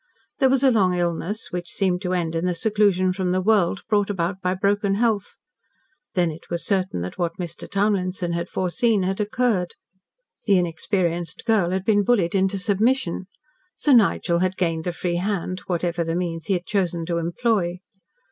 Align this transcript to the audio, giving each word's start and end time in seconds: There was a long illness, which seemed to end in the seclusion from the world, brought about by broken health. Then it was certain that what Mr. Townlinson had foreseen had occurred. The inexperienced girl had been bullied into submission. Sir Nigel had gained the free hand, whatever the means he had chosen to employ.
There 0.39 0.49
was 0.49 0.63
a 0.63 0.71
long 0.71 0.95
illness, 0.95 1.51
which 1.51 1.69
seemed 1.69 2.01
to 2.01 2.13
end 2.15 2.33
in 2.35 2.43
the 2.43 2.55
seclusion 2.55 3.13
from 3.13 3.31
the 3.31 3.39
world, 3.39 3.83
brought 3.87 4.09
about 4.09 4.41
by 4.41 4.55
broken 4.55 4.95
health. 4.95 5.37
Then 6.15 6.31
it 6.31 6.49
was 6.49 6.65
certain 6.65 7.01
that 7.01 7.19
what 7.19 7.37
Mr. 7.37 7.69
Townlinson 7.69 8.33
had 8.33 8.49
foreseen 8.49 9.03
had 9.03 9.21
occurred. 9.21 9.75
The 10.45 10.57
inexperienced 10.57 11.45
girl 11.45 11.69
had 11.69 11.85
been 11.85 12.01
bullied 12.01 12.33
into 12.33 12.57
submission. 12.57 13.27
Sir 13.75 13.93
Nigel 13.93 14.39
had 14.39 14.57
gained 14.57 14.85
the 14.85 14.91
free 14.91 15.17
hand, 15.17 15.59
whatever 15.67 16.03
the 16.03 16.15
means 16.15 16.47
he 16.47 16.53
had 16.53 16.65
chosen 16.65 17.05
to 17.05 17.19
employ. 17.19 17.77